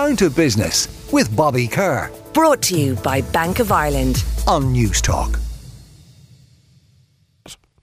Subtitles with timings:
[0.00, 2.10] Down to Business with Bobby Kerr.
[2.32, 5.38] Brought to you by Bank of Ireland on Newstalk.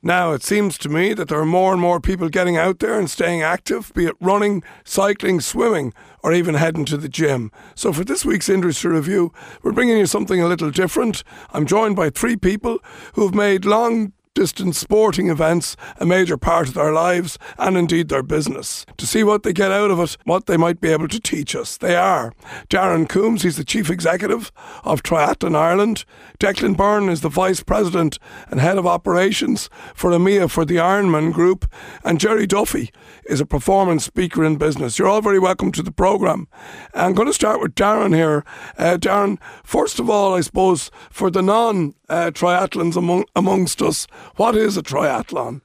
[0.02, 2.98] Now, it seems to me that there are more and more people getting out there
[2.98, 5.94] and staying active, be it running, cycling, swimming,
[6.24, 7.52] or even heading to the gym.
[7.76, 9.32] So, for this week's industry review,
[9.62, 11.24] we're bringing you something a little different.
[11.52, 12.80] I'm joined by three people
[13.14, 18.08] who have made long distance sporting events a major part of their lives and indeed
[18.08, 18.86] their business.
[18.98, 21.56] To see what they get out of it, what they might be able to teach
[21.56, 22.34] us, they are
[22.70, 24.52] Darren Coombs, he's the Chief Executive
[24.84, 26.06] of Triathlon Ireland.
[26.40, 28.20] Declan Byrne is the Vice President
[28.52, 31.66] and Head of Operations for EMEA for the Ironman Group.
[32.04, 32.92] And Gerry Duffy
[33.26, 35.00] is a performance speaker in business.
[35.00, 36.48] You're all very welcome to the programme.
[36.94, 38.46] I'm going to start with Darren here.
[38.78, 44.08] Uh, Darren, first of all, I suppose, for the non uh, triathlons among, amongst us,
[44.36, 45.62] what is a triathlon?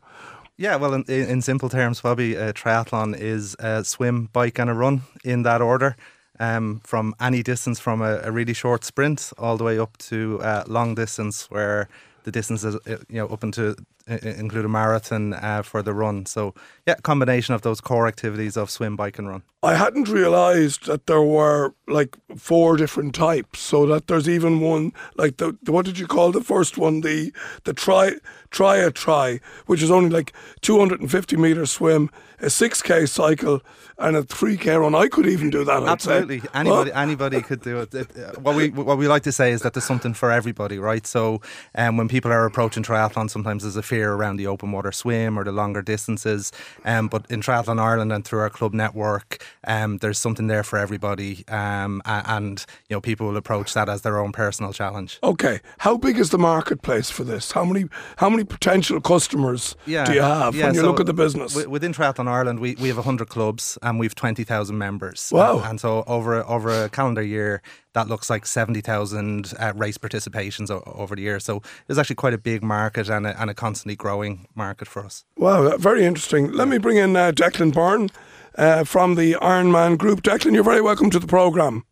[0.56, 4.74] Yeah, well, in, in simple terms, Bobby, a triathlon is a swim, bike, and a
[4.74, 5.96] run in that order.
[6.38, 10.40] Um, from any distance, from a, a, really short sprint all the way up to
[10.42, 11.88] uh, long distance, where
[12.24, 16.26] the distance is uh, you know up into include a marathon uh, for the run.
[16.26, 16.54] So
[16.86, 19.42] yeah, combination of those core activities of swim, bike, and run.
[19.62, 23.60] I hadn't realised that there were like four different types.
[23.60, 27.02] So that there's even one like the, the what did you call the first one?
[27.02, 27.32] The
[27.64, 28.14] the try
[28.50, 33.62] try a try, which is only like 250 meter swim, a 6k cycle,
[33.98, 34.94] and a 3k run.
[34.94, 35.82] I could even do that.
[35.82, 36.48] I'd Absolutely, say.
[36.54, 37.00] anybody huh?
[37.00, 37.94] anybody could do it.
[37.94, 38.16] it.
[38.16, 41.06] Uh, what we what we like to say is that there's something for everybody, right?
[41.06, 41.40] So
[41.76, 45.38] um, when people are approaching triathlon, sometimes there's a fear around the open water swim
[45.38, 46.50] or the longer distances.
[46.86, 50.78] Um, but in Triathlon Ireland and through our club network, um, there's something there for
[50.78, 51.44] everybody.
[51.48, 55.18] Um, and, you know, people will approach that as their own personal challenge.
[55.22, 55.60] Okay.
[55.78, 57.52] How big is the marketplace for this?
[57.52, 57.84] How many
[58.16, 61.12] how many potential customers yeah, do you have yeah, when you so look at the
[61.12, 61.52] business?
[61.52, 65.30] W- within Triathlon Ireland, we, we have 100 clubs and we've 20,000 members.
[65.30, 65.58] Wow.
[65.58, 67.60] And, and so over, over a calendar year,
[67.94, 71.38] that looks like 70,000 uh, race participations o- over the year.
[71.40, 75.04] So it's actually quite a big market and a, and a constantly growing market for
[75.04, 75.24] us.
[75.36, 76.52] Wow, very interesting.
[76.52, 78.10] Let me bring in uh, Declan Byrne
[78.56, 80.22] uh, from the Ironman Group.
[80.22, 81.84] Declan, you're very welcome to the programme.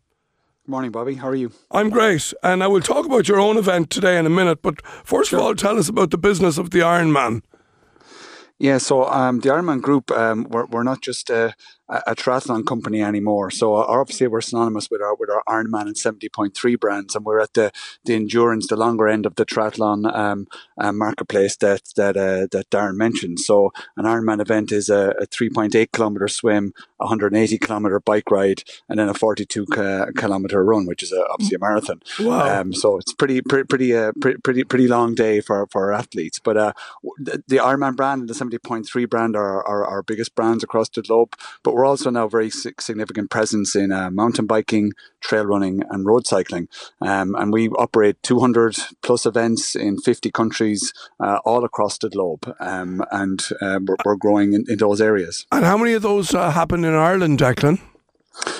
[0.65, 1.15] Morning, Bobby.
[1.15, 1.51] How are you?
[1.69, 2.33] I'm great.
[2.43, 4.61] And I will talk about your own event today in a minute.
[4.61, 5.39] But first sure.
[5.39, 7.41] of all, tell us about the business of the Ironman.
[8.61, 11.55] Yeah, so um, the Ironman Group, um, we're, we're not just a,
[11.89, 13.49] a, triathlon company anymore.
[13.49, 17.15] So uh, obviously we're synonymous with our with our Ironman and seventy point three brands,
[17.15, 17.71] and we're at the
[18.05, 20.45] the endurance, the longer end of the triathlon um,
[20.79, 23.39] uh, marketplace that that uh, that Darren mentioned.
[23.39, 27.41] So an Ironman event is a, a three point eight kilometer swim, a hundred and
[27.41, 31.55] eighty kilometer bike ride, and then a forty two kilometer run, which is a, obviously
[31.55, 32.01] a marathon.
[32.19, 32.61] Wow!
[32.61, 34.11] Um, so it's pretty pretty pretty uh,
[34.43, 36.39] pretty pretty long day for for our athletes.
[36.39, 36.73] But uh,
[37.17, 40.63] the, the Ironman brand and the seventy point three brand are, are our biggest brands
[40.63, 41.35] across the globe.
[41.63, 46.27] But we're also now very significant presence in uh, mountain biking, trail running, and road
[46.27, 46.67] cycling.
[47.01, 52.53] Um, and we operate 200 plus events in 50 countries uh, all across the globe.
[52.59, 55.45] Um, and uh, we're, we're, growing in, in, those areas.
[55.51, 57.79] And how many of those uh, happen in Ireland, Declan?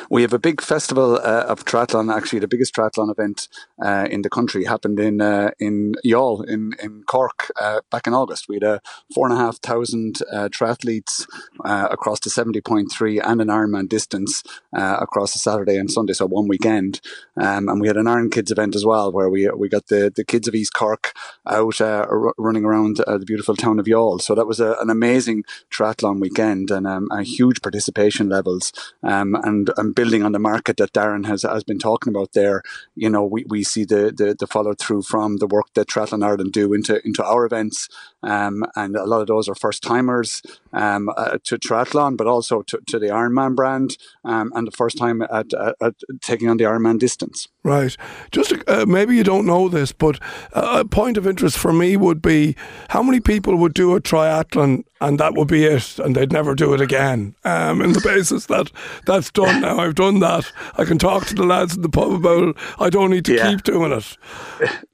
[0.09, 2.13] We have a big festival uh, of triathlon.
[2.13, 3.47] Actually, the biggest triathlon event
[3.81, 8.13] uh, in the country happened in uh, in Youghal in in Cork uh, back in
[8.13, 8.47] August.
[8.49, 8.81] We had a
[9.13, 11.25] four and a half thousand uh, triathletes
[11.63, 16.13] uh, across the seventy point three and an Ironman distance across the Saturday and Sunday,
[16.13, 17.01] so one weekend.
[17.37, 20.11] Um, and we had an Iron Kids event as well, where we we got the,
[20.13, 21.13] the kids of East Cork
[21.47, 24.21] out r- running around the beautiful town of Youghal.
[24.21, 28.73] So that was a, an amazing triathlon weekend and um, huge participation levels.
[29.03, 32.31] Um, and and, and building on the market that Darren has, has been talking about
[32.31, 32.63] there,
[32.95, 36.23] you know, we, we see the, the, the follow through from the work that Triathlon
[36.23, 37.89] Ireland do into, into our events.
[38.23, 40.41] Um, and a lot of those are first timers
[40.71, 44.97] um, uh, to triathlon, but also to, to the Ironman brand um, and the first
[44.97, 47.47] time at, at, at, taking on the Ironman distance.
[47.63, 47.97] Right.
[48.31, 50.19] Just uh, maybe you don't know this, but
[50.53, 52.55] a point of interest for me would be
[52.89, 56.53] how many people would do a triathlon and that would be it, and they'd never
[56.53, 57.35] do it again.
[57.43, 58.71] Um, in the basis that
[59.05, 60.51] that's done now, I've done that.
[60.77, 62.55] I can talk to the lads in the pub about it.
[62.79, 63.49] I don't need to yeah.
[63.49, 64.17] keep doing it.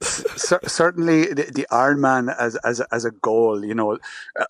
[0.00, 3.98] certainly, the, the Ironman as as as a goal, you know,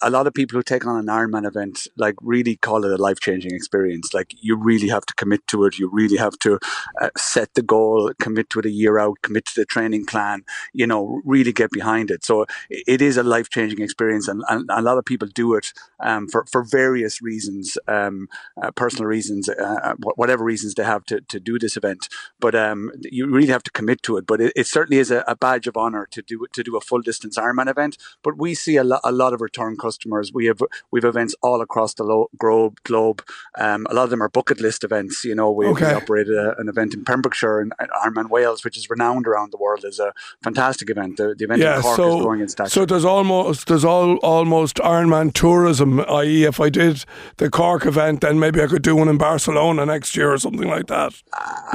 [0.03, 3.03] a lot of people who take on an Ironman event like really call it a
[3.03, 4.15] life changing experience.
[4.15, 5.79] Like you really have to commit to it.
[5.79, 6.59] You really have to
[7.01, 10.45] uh, set the goal, commit to it a year out, commit to the training plan.
[10.73, 12.25] You know, really get behind it.
[12.25, 15.73] So it is a life changing experience, and, and a lot of people do it
[16.01, 18.29] um, for for various reasons, um,
[18.63, 19.95] uh, personal reasons, uh, uh
[20.29, 22.09] whatever reasons they have to, to do this event.
[22.39, 24.27] But um, you really have to commit to it.
[24.27, 26.81] But it, it certainly is a, a, badge of honor to do to do a
[26.81, 27.97] full distance Ironman event.
[28.23, 30.33] But we see a, lo- a lot of return customers.
[30.35, 30.61] We have
[30.91, 32.81] we've events all across the lo- globe.
[32.85, 33.23] Globe.
[33.57, 35.25] Um, a lot of them are bucket list events.
[35.25, 35.89] You know, we, Okay.
[35.89, 37.73] we operated a, an event in Pembrokeshire and
[38.05, 41.17] Ironman Wales, which is renowned around the world as a fantastic event.
[41.17, 42.71] The, the event Yeah, in Cork so is growing in stature.
[42.71, 46.01] so there's almost there's all almost Ironman tourism.
[46.01, 47.05] I.e., if I did
[47.39, 50.69] the Cork event, then maybe I could do one in Barcelona next year or something
[50.77, 51.11] like that.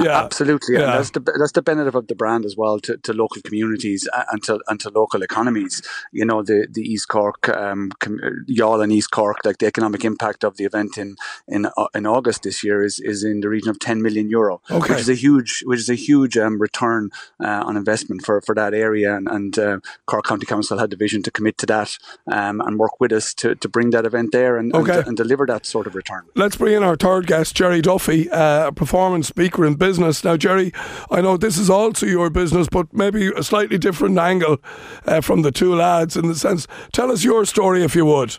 [0.00, 0.96] Yeah, Absolutely, and Yeah.
[0.96, 4.02] that's the that's the benefit of the brand as well to, to local communities
[4.32, 5.74] and to and to local economies.
[6.12, 7.90] You know, the the East Cork, um,
[8.48, 11.16] Youghal and East Cork, like the economic impact of the event in
[11.48, 14.60] in uh, in August this year is is in the region of ten million euro,
[14.70, 14.92] Okay.
[14.92, 17.10] which is a huge which is a huge um, return
[17.46, 19.16] uh, on investment for, for that area.
[19.16, 21.98] And, and uh, Cork County Council had the vision to commit to that
[22.30, 24.98] um, and work with us to, to bring that event there and, Okay.
[24.98, 26.22] and, and deliver that sort of return.
[26.34, 30.24] Let's bring in our third guest, Gerry Duffy, uh, a performance speaker in business.
[30.24, 30.72] Now, Gerry,
[31.10, 34.58] I know this is also your business, but maybe a slightly different angle
[35.06, 36.66] uh, from the two lads in the sense.
[36.92, 38.38] Tell us your story if you would.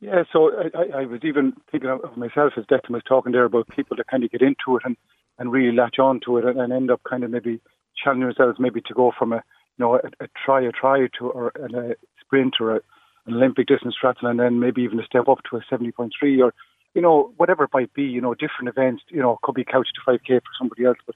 [0.00, 3.68] Yeah, so I, I- was even thinking of myself as Declan was talking there about
[3.68, 4.96] people that kind of get into it and,
[5.38, 7.60] and really latch on to it and, and end up kind of maybe
[8.02, 11.30] challenging themselves maybe to go from a you know a, a try a try to
[11.30, 12.80] or a sprint or a,
[13.26, 16.12] an Olympic distance triathlon and then maybe even a step up to a seventy point
[16.18, 16.52] three or
[16.96, 18.02] you know whatever it might be.
[18.02, 19.02] You know, different events.
[19.08, 21.14] You know, could be couch to five k for somebody else, but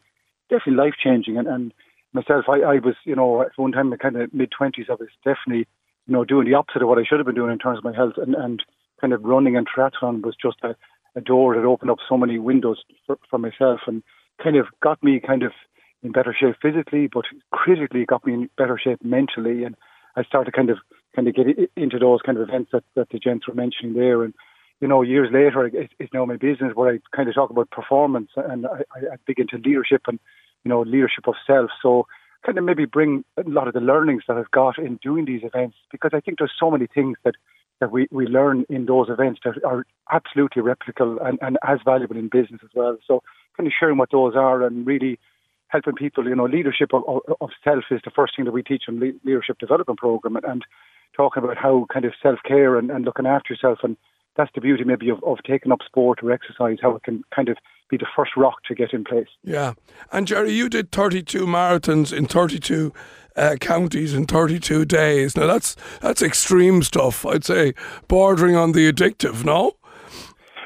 [0.49, 1.37] definitely life changing.
[1.39, 1.75] And, and
[2.13, 4.87] myself, I, I was you know at one time in my kind of mid twenties,
[4.89, 5.67] I was definitely
[6.11, 7.85] you know, doing the opposite of what I should have been doing in terms of
[7.85, 8.63] my health, and, and
[9.01, 10.75] kind of running and triathlon was just a,
[11.15, 14.03] a door that opened up so many windows for, for myself, and
[14.43, 15.53] kind of got me kind of
[16.03, 19.77] in better shape physically, but critically got me in better shape mentally, and
[20.17, 20.79] I started kind of
[21.15, 24.25] kind of get into those kind of events that, that the gents were mentioning there,
[24.25, 24.35] and
[24.81, 27.71] you know, years later, it, it's now my business where I kind of talk about
[27.71, 30.19] performance, and I, I dig into leadership and
[30.65, 31.71] you know leadership of self.
[31.83, 32.07] So
[32.45, 35.43] kind of maybe bring a lot of the learnings that I've got in doing these
[35.45, 37.35] events because I think there's so many things that,
[37.81, 42.17] that we, we learn in those events that are absolutely replicable and, and as valuable
[42.17, 42.97] in business as well.
[43.07, 43.23] So
[43.57, 45.19] kind of sharing what those are and really
[45.69, 48.85] helping people, you know, leadership of, of, self is the first thing that we teach
[48.89, 50.65] in le- leadership development program and, and
[51.17, 53.97] talking about how kind of self-care and, and looking after yourself and
[54.37, 57.49] that's the beauty maybe of, of taking up sport or exercise, how it can kind
[57.49, 57.57] of
[57.91, 59.29] be the first rock to get in place.
[59.43, 59.75] Yeah.
[60.13, 62.93] And Gerry, you did 32 marathons in 32
[63.37, 65.37] uh, counties in 32 days.
[65.37, 67.27] Now that's that's extreme stuff.
[67.27, 67.75] I'd say
[68.09, 69.45] bordering on the addictive.
[69.45, 69.77] No.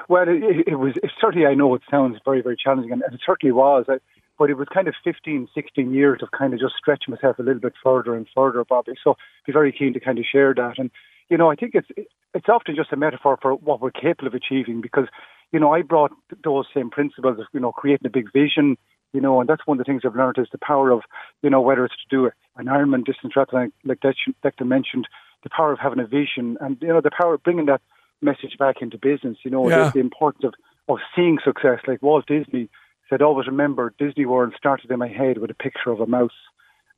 [0.09, 1.47] Well, it, it, was it, certainly.
[1.47, 3.87] I know it sounds very, very challenging, and, it certainly was.
[3.89, 3.99] I,
[4.39, 7.43] but it was kind of 15, 16 years of kind of just stretching myself a
[7.43, 8.93] little bit further and further, Bobby.
[9.03, 10.75] So, be very keen to kind of share that.
[10.79, 10.91] And
[11.35, 11.89] you know, I think it's
[12.33, 15.09] it's often just a metaphor for what we're capable of achieving because
[15.53, 16.13] you know I brought
[16.45, 18.77] those same principles of you know creating a big vision.
[19.13, 21.03] You know, and that's one of the things I've learned is the power of,
[21.43, 25.07] you know, whether it's to do an Ironman distance triathlon, like Declan mentioned,
[25.45, 27.81] the power of having a vision, and you know, the power of bringing that
[28.23, 29.37] message back into business.
[29.45, 29.85] You know, Yeah.
[29.87, 30.55] the, the importance of,
[30.93, 31.81] of seeing success.
[31.87, 32.69] Like Walt Disney
[33.09, 36.39] said, always remember Disney World started in my head with a picture of a mouse,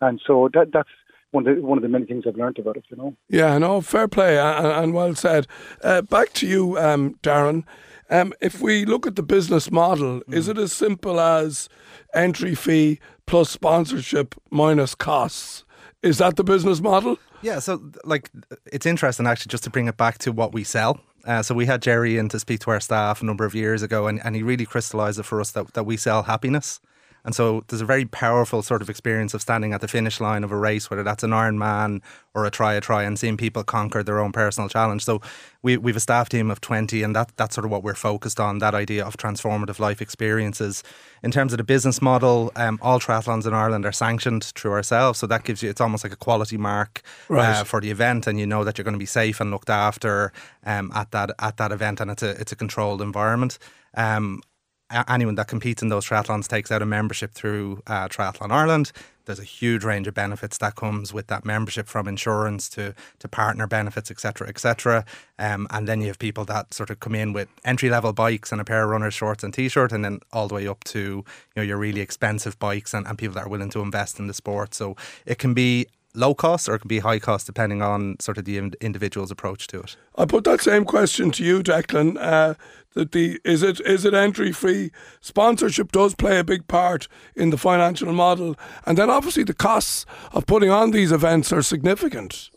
[0.01, 0.95] and so that that's
[1.37, 2.85] one of the, one of the many things I've learned about it.
[2.89, 3.17] You know.
[3.29, 5.47] Yeah, no, fair play and, and well said.
[5.83, 7.65] Uh, back to you, um, Darren.
[8.09, 11.69] Um, if we look at the business model, is it as simple as
[12.15, 15.65] entry fee plus sponsorship minus costs?
[16.03, 17.19] Is that the business model?
[17.43, 18.31] Yeah, so like
[18.73, 21.01] it's interesting actually just to bring it back to what we sell.
[21.27, 23.83] Uh, so we had Gerry in to speak to our staff a number of years
[23.83, 26.81] ago, and, and he really crystallized it for us that, that we sell happiness.
[27.27, 30.45] And so there's a very powerful sort of experience of standing at the finish line
[30.45, 32.01] of a race, whether that's an Ironman
[32.35, 35.05] or a try a try, and seeing people conquer their own personal challenge.
[35.05, 35.21] So
[35.63, 38.39] we we've a staff team of 20, and that that's sort of what we're focused
[38.39, 38.61] on.
[38.61, 40.85] That idea of transformative life experiences.
[41.25, 45.19] In terms of the business model, um, all triathlons in Ireland are sanctioned through ourselves,
[45.19, 47.57] so that gives you it's almost like a quality mark Right.
[47.57, 49.71] uh, for the event, and you know that you're going to be safe and looked
[49.71, 50.33] after
[50.65, 53.59] um, at that at that event, and it's a it's a controlled environment.
[53.97, 54.43] Um,
[54.91, 58.93] anyone that competes in those triathlons takes out a membership through uh, Triathlon Ireland.
[59.25, 63.29] There's a huge range of benefits that comes with that membership, from insurance to to
[63.29, 65.05] partner benefits, etc., etc.
[65.39, 68.53] Um, and then you have people that sort of come in with entry level bikes
[68.53, 71.01] and a pair of runners shorts and t-shirt, and then all the way up to
[71.01, 71.25] you
[71.57, 74.35] know your really expensive bikes and, and people that are willing to invest in the
[74.35, 74.75] sport.
[74.75, 78.39] So it can be low cost or it can be high cost depending on sort
[78.39, 79.97] of the individual's approach to it.
[80.17, 82.17] I put that same question to you, Declan.
[82.19, 82.55] Uh,
[82.95, 84.91] that the is it is it entry free?
[85.21, 88.57] Sponsorship does play a big part in the financial model,
[88.87, 92.51] and then obviously the costs of putting on these events are significant.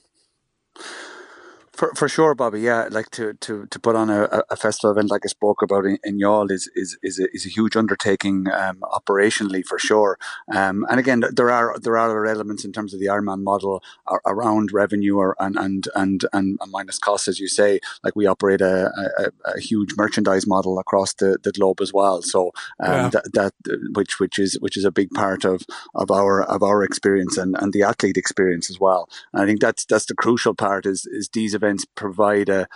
[1.79, 2.59] For, for sure, Bobby.
[2.59, 5.85] Yeah, like to, to, to put on a, a festival event like I spoke about
[5.85, 10.17] in, in Youghal is is is a, is a huge undertaking um, operationally for sure.
[10.53, 13.81] Um, and again, there are there are other elements in terms of the Ironman model
[14.25, 17.79] around revenue or and and and and minus costs, as you say.
[18.03, 22.21] Like we operate a, a, a huge merchandise model across the, the globe as well.
[22.21, 23.09] So um, yeah.
[23.09, 23.53] that, that
[23.95, 27.55] which which is which is a big part of of our of our experience and,
[27.57, 29.07] and the athlete experience as well.
[29.31, 32.67] And I think that's that's the crucial part is is these events events provide a,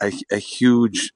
[0.00, 1.12] a, a huge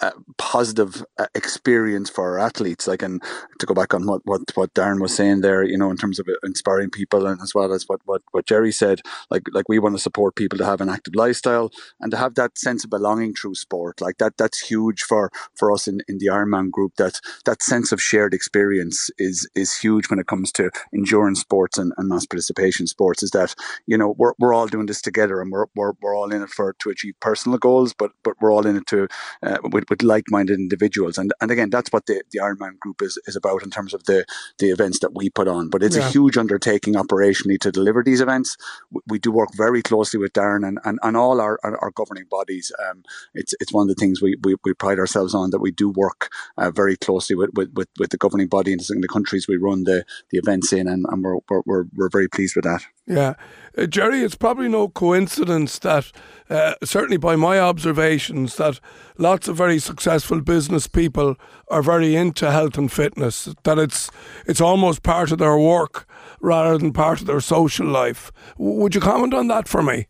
[0.00, 2.86] uh, positive uh, experience for our athletes.
[2.86, 3.22] Like, and
[3.58, 6.18] to go back on what, what, what Darren was saying there, you know, in terms
[6.18, 9.78] of inspiring people, and as well as what, what, what Gerry said, like like we
[9.78, 12.90] want to support people to have an active lifestyle and to have that sense of
[12.90, 14.00] belonging through sport.
[14.00, 16.94] Like that, that's huge for for us in, in the Ironman group.
[16.96, 21.78] That that sense of shared experience is is huge when it comes to endurance sports
[21.78, 23.22] and, and mass participation sports.
[23.22, 23.54] Is that
[23.86, 26.50] you know we're, we're all doing this together and we're, we're, we're all in it
[26.50, 29.08] for to achieve personal goals, but but we're all in it to
[29.42, 31.18] uh, with, with like-minded individuals.
[31.18, 34.04] And and again, that's what the, the Ironman group is, is about in terms of
[34.04, 34.24] the,
[34.58, 35.68] the events that we put on.
[35.68, 36.08] But it's yeah.
[36.08, 38.56] a huge undertaking operationally to deliver these events.
[38.90, 41.90] We, we, do work very closely with Darren and, and, and all our, our, our
[41.90, 42.72] governing bodies.
[42.88, 43.02] Um,
[43.34, 45.90] it's it's one of the things we, we, we pride ourselves on that we do
[45.90, 49.56] work uh, very closely with, with, with, with, the governing body in the countries we
[49.56, 52.82] run the, the events in, and, and we're, we're, we're very pleased with that.
[53.06, 53.34] Yeah.
[53.76, 56.12] Uh, Jerry, it's probably no coincidence that,
[56.50, 58.80] uh, certainly by my observations, that
[59.16, 61.36] lots of very successful business people
[61.70, 64.10] are very into health and fitness, that it's,
[64.46, 66.06] it's almost part of their work
[66.40, 68.32] rather than part of their social life.
[68.56, 70.06] Would you comment on that for me?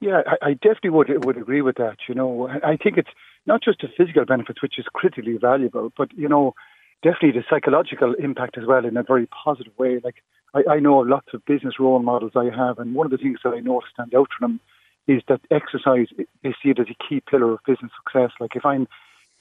[0.00, 1.96] Yeah, I, I definitely would would agree with that.
[2.08, 3.10] You know, I think it's
[3.46, 6.54] not just the physical benefits, which is critically valuable, but you know,
[7.02, 10.00] definitely the psychological impact as well in a very positive way.
[10.02, 10.16] Like
[10.54, 13.40] I, I know lots of business role models I have, and one of the things
[13.44, 14.60] that I know stand out from them
[15.06, 16.06] is that exercise
[16.42, 18.30] they see it as a key pillar of business success.
[18.38, 18.86] Like if I'm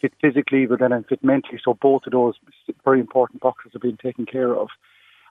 [0.01, 2.35] fit physically, but then I'm fit mentally, so both of those
[2.83, 4.69] very important boxes are being taken care of.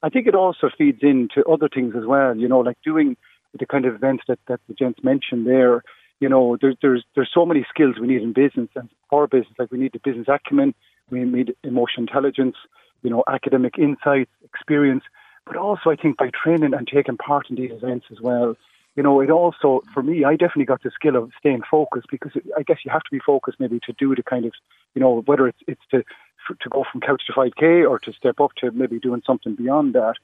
[0.03, 2.37] I think it also feeds into other things as well.
[2.37, 3.17] You know, like doing
[3.59, 5.83] the kind of events that that the gents mentioned there.
[6.21, 9.55] You know, there's there's there's so many skills we need in business and for business.
[9.59, 10.75] Like we need the business acumen,
[11.11, 12.57] we need emotional intelligence,
[13.03, 15.05] you know, academic insights, experience,
[15.47, 18.57] but also I think by training and taking part in these events as well,
[18.99, 22.33] you know, it also, for me, I definitely got the skill of staying focused because
[22.57, 24.53] I guess you have to be focused maybe to do the kind of,
[24.97, 26.03] you know, whether it's, it's to,
[26.61, 29.95] to go from couch to 5K or to step up to maybe doing something beyond
[29.95, 30.15] that.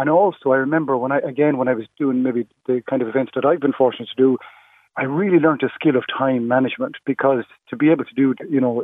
[0.00, 3.08] And also, I remember when I, again, when I was doing maybe the kind of
[3.08, 4.36] events that I've been fortunate to do,
[4.96, 8.60] I really learned a skill of time management because to be able to do, you
[8.60, 8.82] know,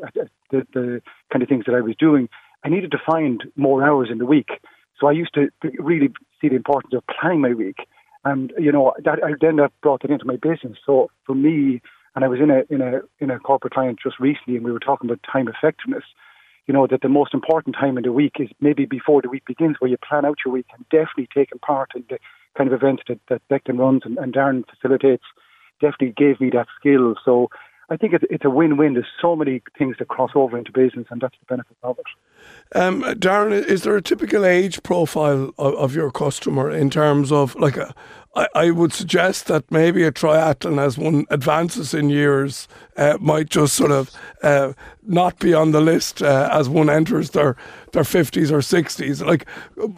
[0.52, 2.28] the, the kind of things that I was doing,
[2.62, 4.50] I needed to find more hours in the week.
[5.00, 5.48] So I used to
[5.80, 6.10] really
[6.40, 7.78] see the importance of planning my week,
[8.24, 10.78] and you know that I then that brought it into my business.
[10.84, 11.80] So for me,
[12.14, 14.72] and I was in a in a in a corporate client just recently, and we
[14.72, 16.04] were talking about time effectiveness.
[16.66, 19.44] You know that the most important time in the week is maybe before the week
[19.46, 22.18] begins, where you plan out your week and definitely taking part in the
[22.56, 25.24] kind of events that that Declan runs and, and Darren facilitates
[25.80, 27.14] definitely gave me that skill.
[27.24, 27.48] So
[27.90, 28.94] I think it's, it's a win-win.
[28.94, 32.06] There's so many things that cross over into business, and that's the benefit of it.
[32.74, 37.54] Um, Darren, is there a typical age profile of, of your customer in terms of
[37.56, 37.94] like a,
[38.36, 43.48] I, I would suggest that maybe a triathlon, as one advances in years, uh, might
[43.48, 44.10] just sort of
[44.42, 44.72] uh,
[45.02, 47.56] not be on the list uh, as one enters their
[47.92, 49.22] their fifties or sixties.
[49.22, 49.46] Like,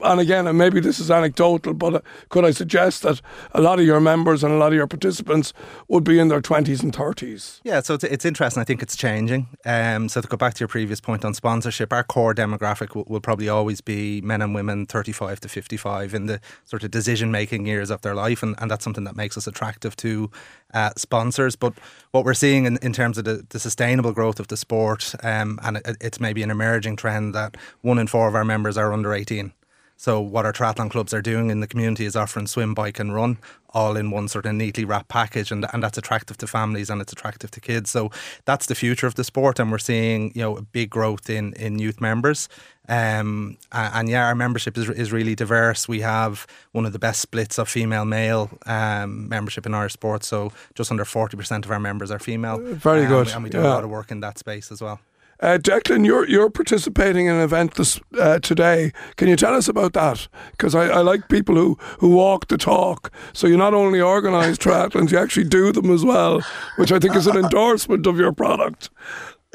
[0.03, 3.79] and again, and maybe this is anecdotal, but uh, could I suggest that a lot
[3.79, 5.55] of your members and a lot of your participants
[5.89, 7.61] would be in their twenties and thirties?
[7.65, 8.61] Yeah, so it's, it's interesting.
[8.61, 9.49] I think it's changing.
[9.65, 13.05] Um, so to go back to your previous point on sponsorship, our core demographic will,
[13.07, 17.67] will probably always be men and women thirty-five to fifty-five in the sort of decision-making
[17.67, 20.31] years of their life life, and, and that's something that makes us attractive to
[20.75, 21.57] uh, sponsors.
[21.57, 21.73] But
[22.13, 25.59] what we're seeing in, in terms of the, the sustainable growth of the sport, um,
[25.63, 28.93] and it, it's maybe an emerging trend that one in four of our members are
[28.93, 29.53] under 18.
[29.97, 33.15] So what our triathlon clubs are doing in the community is offering swim, bike, and
[33.15, 33.39] run
[33.71, 37.01] all in one sort of neatly wrapped package, and and that's attractive to families and
[37.01, 37.91] it's attractive to kids.
[37.91, 38.11] So
[38.45, 41.53] that's the future of the sport, and we're seeing you know a big growth in
[41.55, 42.49] in youth members.
[42.89, 45.89] Um, and yeah, our membership is is really diverse.
[45.89, 50.27] We have one of the best splits of female male um, membership in Irish sports.
[50.27, 52.59] So just under forty percent of our members are female.
[52.59, 53.67] Very um, good, and we do yeah.
[53.67, 55.01] a lot of work in that space as well.
[55.41, 58.93] Uh, Declan, you're you're participating in an event this uh, today.
[59.17, 60.29] Can you tell us about that?
[60.53, 63.13] Because I, I like people who, who walk the talk.
[63.33, 66.41] So you not only organise triathlons, you actually do them as well,
[66.77, 68.91] which I think is an endorsement of your product.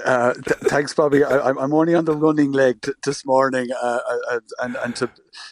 [0.05, 1.23] Uh, th- thanks, Bobby.
[1.23, 5.09] I, am only on the running leg t- this morning, uh, uh, and and to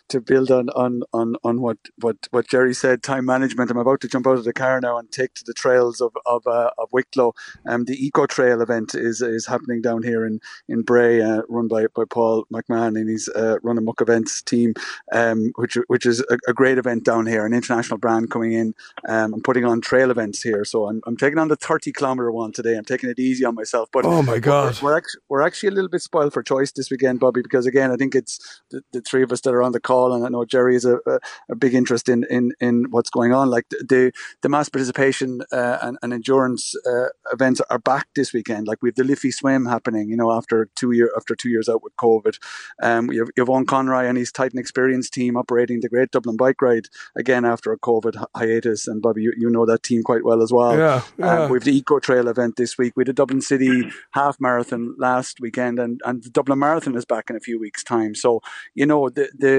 [0.10, 3.72] to build on, on, on, on what, what, what Gerry said, time management.
[3.72, 6.14] I'm about to jump out of the car now and take to the trails of
[6.26, 7.34] of, uh, of Wicklow.
[7.68, 11.68] Um, the Eco Trail event is is happening down here in in Bray, uh, run
[11.68, 14.74] by, by Paul McMahon and his uh, Run Amok Events team,
[15.14, 18.74] um, which which is a, a, great event down here, an international brand coming in
[19.08, 20.66] um, and putting on trail events here.
[20.66, 22.76] So I'm, I'm taking on the 30 kilometer one today.
[22.76, 25.70] I'm taking it easy on myself, but oh my god, we're, we're actually we're actually
[25.70, 28.82] a little bit spoiled for choice this weekend, Bobby, because again I think it's the,
[28.92, 30.98] the three of us that are on the call, and I know Gerry is a,
[31.06, 33.50] a, a big interest in, in, in what's going on.
[33.50, 34.12] Like the
[34.42, 38.68] the mass participation uh, and, and, endurance uh, events are back this weekend.
[38.68, 41.70] Like we have the Liffey Swim happening, you know, after two year after two years
[41.70, 42.38] out with COVID.
[42.82, 46.62] Um, we have Yvonne Conroy and his Titan Experience team operating the Great Dublin Bike
[46.62, 48.88] Ride again after a COVID hiatus.
[48.88, 50.78] And Bobby, you, you know that team quite well as well.
[50.78, 51.44] Yeah, yeah.
[51.44, 52.94] Um, we have the Eco Trail event this week.
[52.96, 57.06] We had the Dublin City Half Marathon last weekend, and and the Dublin Marathon is
[57.06, 58.16] back in a few weeks' time.
[58.16, 58.42] So
[58.74, 59.59] you know the the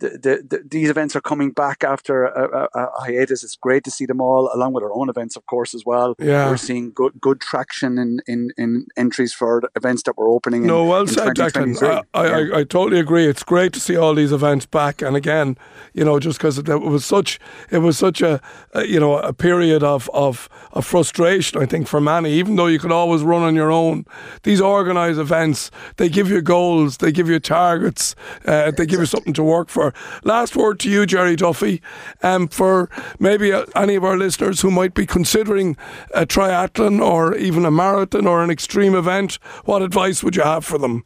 [0.00, 3.42] the, the, these events are coming back after a, a, a, hiatus.
[3.42, 6.14] It's great to see them all, along with our own events, of course, as well.
[6.18, 6.48] Yeah.
[6.48, 10.66] We're seeing good good traction in, in, in entries for events that we're opening.
[10.66, 11.82] No, in, well in said, Declan.
[11.82, 12.56] I, I, yeah.
[12.56, 13.26] I, I, totally agree.
[13.26, 15.56] It's great to see all these events back, and again,
[15.94, 17.40] you know, just because it, it, was such
[17.70, 18.40] it was such a,
[18.74, 21.60] a, you know a period of, of of frustration.
[21.60, 24.06] I think for many, even though you could always run on your own,
[24.44, 28.14] these organised events they give you goals, they give you targets,
[28.44, 29.87] uh, they give you something to work for.
[30.24, 31.82] Last word to you, Gerry Duffy,
[32.22, 35.76] um, for maybe uh, any of our listeners who might be considering
[36.14, 39.38] a triathlon or even a marathon or an extreme event.
[39.64, 41.04] What advice would you have for them?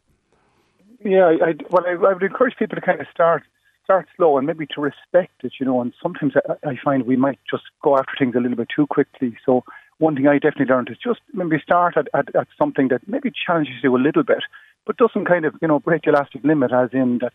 [1.03, 3.43] Yeah, I, well, I, I would encourage people to kind of start
[3.83, 5.81] start slow and maybe to respect it, you know.
[5.81, 8.87] And sometimes I, I find we might just go after things a little bit too
[8.87, 9.37] quickly.
[9.45, 9.63] So
[9.97, 13.31] one thing I definitely learned is just maybe start at, at, at something that maybe
[13.45, 14.43] challenges you a little bit,
[14.85, 17.33] but doesn't kind of you know break your elastic limit, as in that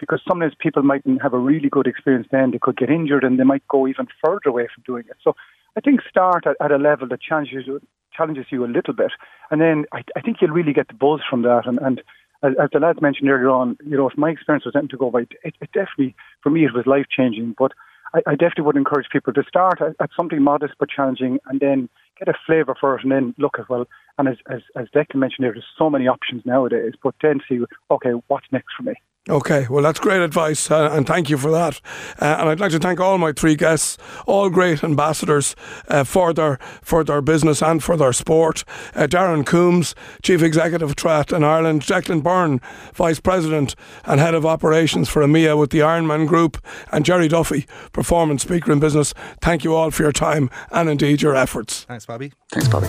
[0.00, 3.38] because sometimes people might have a really good experience then they could get injured and
[3.38, 5.16] they might go even further away from doing it.
[5.22, 5.36] So
[5.76, 7.80] I think start at, at a level that challenges you,
[8.16, 9.12] challenges you a little bit,
[9.50, 11.66] and then I, I think you'll really get the buzz from that.
[11.66, 12.02] And, and
[12.42, 14.96] as, as, the lads mentioned earlier on, you know, if my experience was anything to
[14.96, 17.54] go by, it, it definitely for me it was life changing.
[17.58, 17.72] But
[18.14, 21.60] I, I, definitely would encourage people to start at, at, something modest but challenging, and
[21.60, 21.88] then
[22.18, 23.86] get a flavour for it, and then look as well.
[24.18, 26.94] And as as, as Declan mentioned, there, there's so many options nowadays.
[27.02, 28.94] But then see, okay, what's next for me?
[29.28, 31.80] Okay, well, that's great advice, uh, and thank you for that.
[32.18, 35.54] Uh, and I'd like to thank all my three guests, all great ambassadors
[35.88, 38.64] uh, for their for their business and for their sport.
[38.94, 42.62] Uh, Darren Coombs, Chief Executive of in Ireland, Declan Byrne,
[42.94, 46.56] Vice President and Head of Operations for EMEA with the Ironman Group,
[46.90, 49.12] and Gerry Duffy, Performance Speaker in Business.
[49.42, 51.84] Thank you all for your time and indeed your efforts.
[51.84, 52.32] Thanks, Bobby.
[52.50, 52.88] Thanks, Bobby.